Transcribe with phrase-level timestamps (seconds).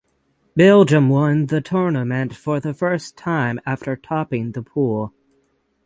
[0.55, 5.13] Belgium won the tournament for the first time after topping the pool.